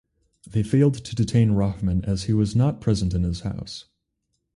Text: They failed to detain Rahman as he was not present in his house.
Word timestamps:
They 0.49 0.63
failed 0.63 0.95
to 0.95 1.15
detain 1.15 1.51
Rahman 1.51 2.03
as 2.05 2.23
he 2.23 2.33
was 2.33 2.55
not 2.55 2.81
present 2.81 3.13
in 3.13 3.21
his 3.21 3.41
house. 3.41 3.85